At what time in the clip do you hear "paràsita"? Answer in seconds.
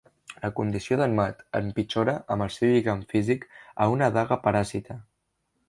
4.49-5.01